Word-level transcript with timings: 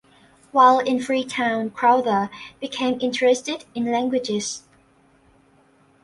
While 0.51 0.79
in 0.79 0.99
Freetown, 0.99 1.69
Crowther 1.69 2.31
became 2.59 2.99
interested 3.01 3.65
in 3.75 3.91
languages. 3.91 4.63